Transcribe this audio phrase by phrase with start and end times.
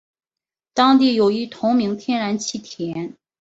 [0.73, 3.15] 当地有一同名天然气田。